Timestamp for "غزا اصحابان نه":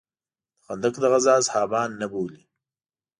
1.13-2.07